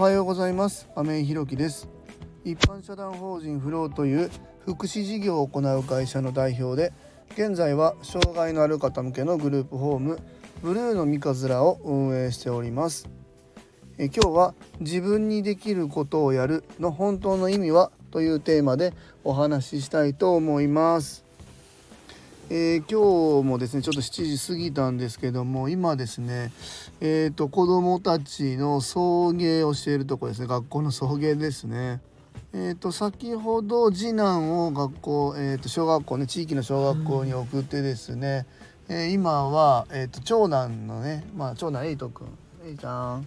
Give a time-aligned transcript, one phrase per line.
[0.00, 0.88] はようございます。
[0.94, 1.86] 亀井ひろきです。
[2.42, 4.30] 一般社団法人フローという
[4.64, 6.94] 福祉事業を行う会社の代表で
[7.34, 10.18] 現在は障害のある方向けのグループホーム
[10.62, 13.10] ブルーの三日面を運営しております。
[13.98, 21.29] え今日は自分にできることをやるの本当の意味はというテーマでお話ししたいと思います。
[22.52, 26.50] えー、今日もですねちょっと7時過ぎたんですけども今ですね
[27.02, 32.00] えーと、子どもたちの送迎をしているとこですね学校の送迎ですね。
[32.52, 38.44] えーと、先ほど次男を学校、えーと、小学校ね地域の小学校に送ってですね、
[38.88, 42.26] うん、えー、今は、えー、と長男のね、まあ、長男エイトくん
[42.66, 43.26] エイちゃん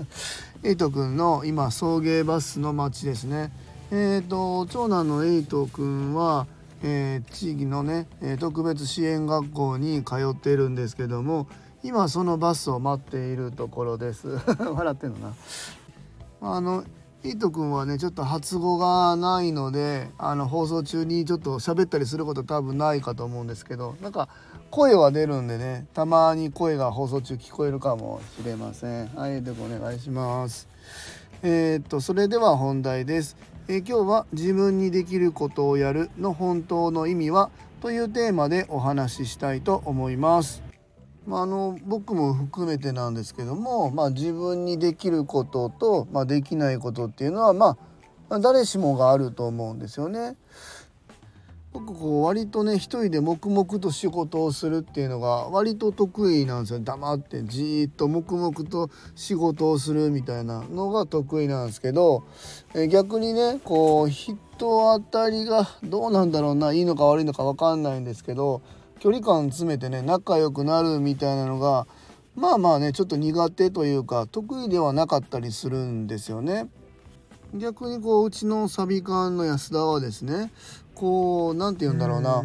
[0.64, 3.52] エイトくんの今送迎バスの待ちですね。
[3.90, 6.46] えー、と長男のエイトくんは
[6.82, 11.46] えー、地域のね、え特別支援学校に通っているんですけども
[11.82, 14.28] 今そのバスを待っているところです。
[14.58, 15.34] 笑ってんのな。
[16.42, 16.84] あの
[17.22, 24.30] イート君はねちょっと発語がないのであの放送中にちょっと喋ったりすること多分ないかと思うんですけどなんか
[24.70, 29.08] 声は出るんでねたまに声が放送中聞こえるかもしれません。
[29.08, 30.66] はいイート君お願いします。
[31.42, 33.36] えー、っとそれでは本題です。
[33.72, 40.60] え、今日は自分にできることをやるの本当の意味はというテーマでお話ししたいと思います。
[41.24, 47.78] まあ、あの僕も含めてなんですけども、まあ、自分にできることと、まあ、できないことっていうのは、ま
[48.28, 50.36] あ、誰しもがあると思うんですよね。
[51.72, 62.24] 僕こう割とね一人で黙々と仕事をするっていうのが割と得意なんですよ黙ってじーっと黙々と仕事をするみたいなのが得意なんですけど
[62.90, 68.62] 逆にねこう人当たりがどうなんだろうないいのか悪いのか分かんないんですけど
[68.98, 71.86] 距離感詰めてね仲良くなるみたいなのが
[72.34, 76.68] まあまあねちょっと苦手というか得意ではなかったりするんですよね。
[77.54, 80.52] 逆にこううちのサビ館の安田はですね
[81.00, 82.42] こう何て言うんだろうな、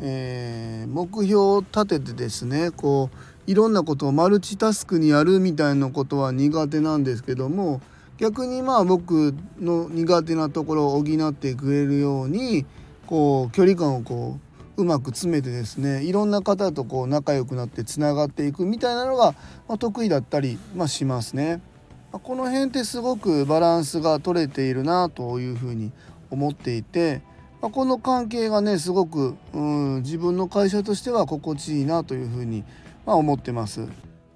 [0.00, 3.08] えー、目標を立ててですねこ
[3.46, 7.80] ういろんなことをマルチタスクにやるみたいなことは苦手なんですけども
[8.18, 12.66] 逆にまあ僕の苦手なところを補ってくれるように
[13.06, 14.40] こう距離感をこ
[14.76, 19.36] ううまく詰めてですねいろんな方とこう仲良くなってつながっていくみたいなのが、
[19.68, 21.62] ま得意だったり、ましますね。
[22.10, 25.92] この辺ってすごくバランスが取れているなというふうに
[26.30, 27.22] 思っていて
[27.64, 32.62] まあ、この関係がねすごく、うん、自分の会社としては心地いいなというふうに、
[33.06, 33.88] まあ、思ってます。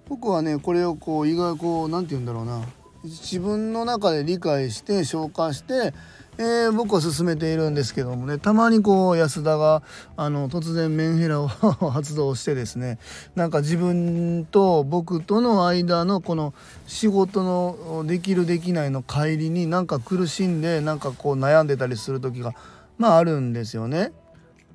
[0.09, 2.63] 僕はねこれをこう意外こう何て言うんだろうな。
[3.05, 5.93] 自分の中で理解して消化して、
[6.39, 8.39] えー、僕は進めているんですけどもね。
[8.39, 9.83] たまにこう安田が
[10.17, 11.49] あの突然メンヘラを
[11.93, 12.99] 発動してですね。
[13.35, 16.55] なんか自分と僕との間のこの
[16.87, 22.55] 仕事のできるできないの帰りになんか苦しんでなんかこう悩んでたりする時が
[22.99, 24.13] まああるんですよね。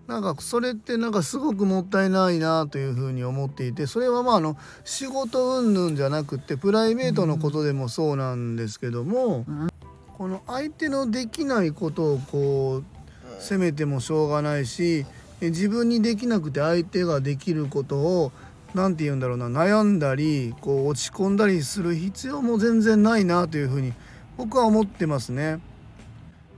[0.07, 9.45] なんかそれってなんかすごくもったいないなというふうに思っていてそれはまああの仕事云々じゃなくてプライベートのことでもそうなんですけども
[10.17, 15.05] この相手のできないことをこう責めてもしょうがないし
[15.40, 18.31] 自分にできなくて相手ができることを
[18.73, 23.94] 何て言うんだろうな悩んだりこう落ち込んだりする必要も全然ないなというふうに
[24.35, 25.59] 僕は思ってますね。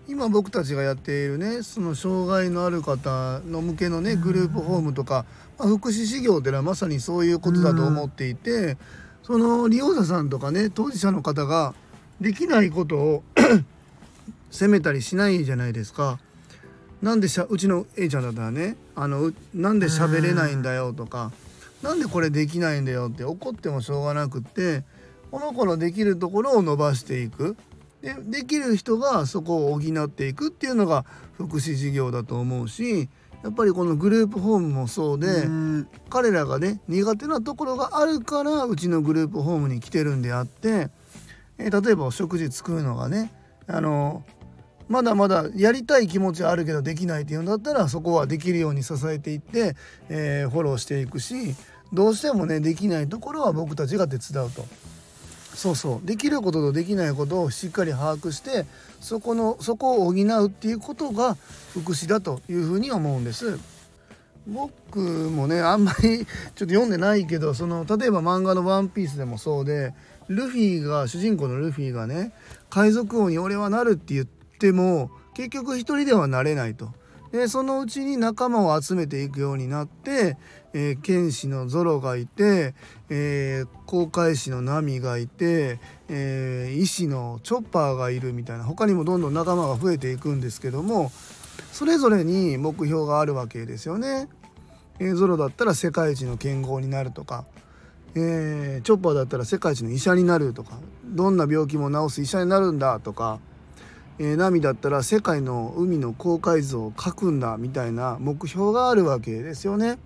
[0.08, 5.26] 今僕たちがやっているねその障害のある方の向けのねグループホームとか、
[5.58, 8.78] まあ、福祉事業っていうのはまさにそういうことだと思っていて
[9.24, 11.74] その利用者さんとかね当事者の方が
[12.22, 13.24] できないことを
[14.52, 16.20] 責めたりしないじゃないですか。
[17.02, 21.32] なんでしゃうちの A ちゃんだったらねあのなんで喋れないんだよとか
[21.84, 24.84] なんでこれできないんだよって怒ってもしょうがなくって
[25.30, 27.58] この子のできるところを伸ばしていく
[28.06, 33.10] でできる人がそこを補っていくっていうのが福祉事業だと思うし
[33.44, 35.28] やっぱりこのグループホームもそうで
[36.10, 40.90] 彼らがね苦手なところがあるからうちのグループホームに来てるんであって、
[41.58, 43.32] え例えばお食事作るのがね
[43.68, 44.24] あの
[44.88, 49.76] まだまだやりたい気持ちはあるけどできないっていうんだったらそこはできるように支えていって、
[50.10, 51.56] えー、フォローしていくし
[51.92, 54.66] どうしてもねできないところは僕たちが手伝うと。
[55.56, 58.66] そうそうできることとできないことをしっかり把握して
[59.00, 61.36] そこのそこを補うっていうことが
[61.74, 63.58] 福祉だというふうに思うんです。
[64.48, 69.94] 僕もねあんまりちょっと読んでないけどその例えば漫画の「ワンピースでもそうで
[70.28, 72.32] ルフィが主人公のルフィがね
[72.70, 76.92] 海賊王に俺はなるって言っても結局一人ではなれないと。
[77.36, 80.38] でそのうちに仲間を集めていくようになって、
[80.74, 82.74] えー、剣士のゾロがいて、
[83.10, 91.12] えー、航海士のナミがいて、えー、医師のチョッパーがいるみたいな他にもどんどん仲間が増えていくんですけども
[91.74, 94.30] それぞれに目標があるわけですよね。
[95.00, 97.44] えー、ゾロだったら世界一の剣豪になるとか、
[98.16, 103.40] えー、チョッパーだったら世界一の医者になるとかどんな病気も治す医者になるんだとか。
[104.18, 109.98] えー、ナミだったら世界の海の公開図を描くんだみたいな目標があるわけですよね。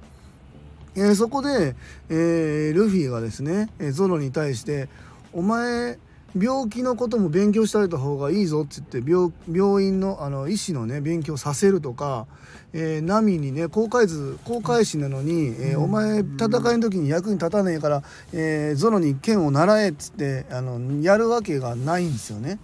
[0.95, 1.75] えー、そこで、
[2.09, 4.89] えー、ルフィがですね、えゾロに対して
[5.33, 5.99] 「お前
[6.37, 12.25] 病気のことも勉強してあげた方がいいぞ」って言って病病院のあの医師のね勉強させるとか、
[12.73, 18.03] えー、ナミにね公開図公開師なのに、えー、お前戦いの時に役に立たねえから、
[18.33, 22.59] えー、ゾロに剣を習えっつってあのやるわけがないんですよね。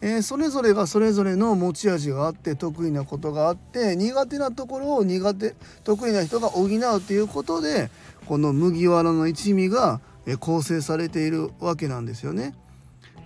[0.00, 7.90] えー、それぞれがそれぞれの持ち味があって得意なことがあって苦手なところを苦手得意な人が補うということで
[8.26, 12.54] この麦わらの一味がえ構成されているわけなんですよね。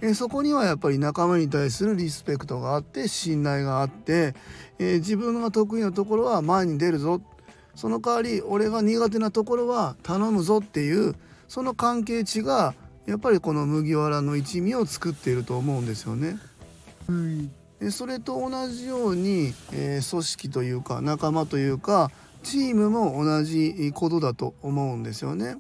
[0.00, 4.34] えそこにはやっぱり仲間に対するリスペクトがあって信頼があって、
[4.78, 7.20] え、自分が得意なところは前に出るぞ
[7.76, 11.14] その代わり俺が苦手なところは頼むぞっていう
[11.48, 12.74] その関係値が
[13.06, 16.38] やっぱりこの麦わらの一味を作っていると思うんですよね。
[17.80, 22.10] でそれと同じように、えー、組織というか仲間というか
[22.42, 25.56] チームも同じことだと思うんですよね。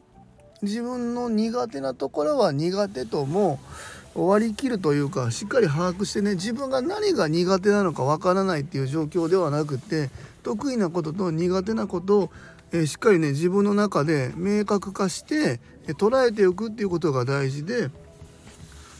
[0.62, 3.58] 自分の苦手なところは苦手とも
[4.14, 10.10] 終わりきるというかしっかり把握してね自分が何が苦手なのかわからないっていう状況ではなくて
[10.42, 12.30] 得意なことと苦手なことを、
[12.72, 17.90] え、しっかりね自分の中で明確化して、え、捉えておくっていうことが大事で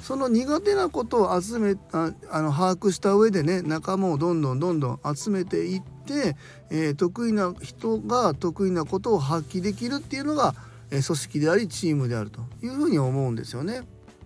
[0.03, 6.37] その苦手なことを集めああの把握した上でね仲間をどんどんどんどん集めていって、
[6.71, 10.55] えー、得意な人が得意なことを発揮できるっていうのが、
[10.91, 13.83] えー、組織でありチームであるというふうに思うんですよね。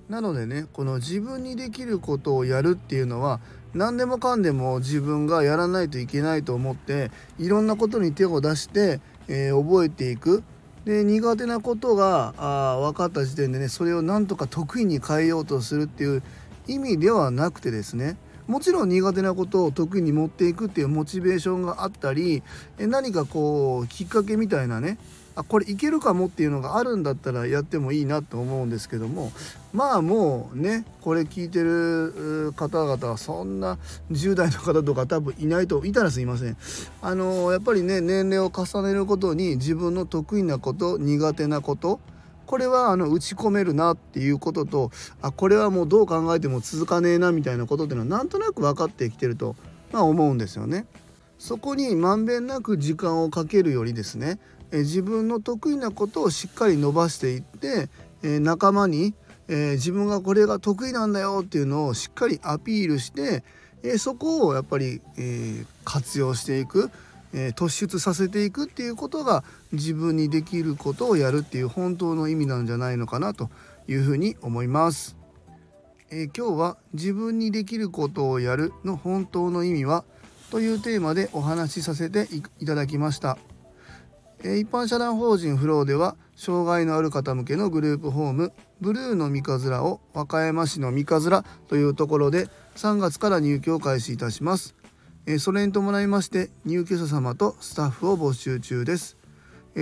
[0.09, 3.41] なのでねこの自分にできることをやるっていうのは
[3.75, 10.43] 何でもかんでも自分がやらないといけないと思っていろんなことに手を出して、えー、覚えていく
[10.87, 16.23] で苦手なことがあ分かった時点でねそれをなんとか得意に変えようとするっていう
[16.69, 18.17] 意味ではなくてですね
[18.47, 22.45] もちろん苦手なことを得意に持っていくっていうモチベーションがあったり
[22.79, 24.99] 何かこうきっかけみたいなね
[25.37, 29.31] あこれいけるかもっていうのがあるんだったらやってもいいなと思うんですけども
[29.75, 33.79] まあもうねこれ聞いてる方々はそんな
[34.11, 36.57] 10代の方とか多分いないといたらすいません
[37.03, 42.01] あのやっぱりね年齢を重ねることに自分の得意なこと苦手なこと
[42.47, 44.91] これはあの打ち込めるなっていうことと
[45.21, 49.57] あこれはもうどう考えても続かねえなみたいなことっていうのはなんとなく分かってきてると、
[49.93, 50.87] まあ、思うんですよね。
[51.39, 54.39] そこにまんべんなく時間をかけるよりですね
[54.73, 57.89] え自分の得意なことをしっかり伸ばしていって、
[58.23, 59.15] え仲間に、
[59.49, 63.45] え自分がこれが得意なんだよっていうのをしっかりアピールして、
[63.83, 66.91] えそこをやっぱり、え活用していく、
[67.33, 73.51] え突出させていくっていうことが自分にできることをやるっていう本当の意味なんじゃないのかなと
[73.89, 75.17] いうふうに思います。
[76.11, 80.05] え今日は自分にできることをやるの本当の意味は？
[80.51, 82.29] というテーマでお話しさせて
[82.61, 83.37] いただきました。
[84.55, 94.77] 一般社団法人フローでは障害のある方向けのグループホームブルーの三日面を和歌山市の三日面というところで3月から入居を開始いたします。
[95.41, 99.17] それに伴いまして入居者様とスタッフを募集中です。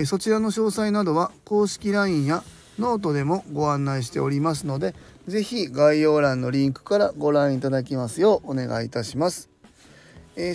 [0.05, 2.43] そちらの詳細などは公式 LINE や
[2.79, 4.95] ノートでもご案内しておりますので
[5.27, 9.49] 是非概要欄のリンクからご覧いただきますようお願いいたします、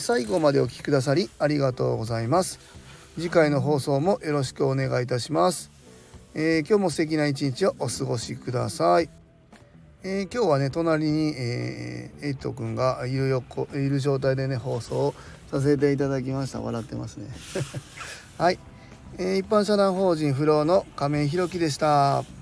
[0.00, 2.79] 最後までお聴きくださりありがとうございます。
[3.16, 5.70] 次回の放送もよろしくお願いいたします、
[6.34, 9.08] えー、今日も素敵な一日をお過ごしください、
[10.02, 13.42] えー、今日はね隣に、えー、エイトくんがいるよ
[13.74, 15.14] いる状態でね放送を
[15.50, 16.60] させていただきました。
[16.60, 17.28] 笑ってますね。
[18.38, 18.58] はい、
[19.18, 22.39] えー、一般社団法人フローの亀井弘樹でした。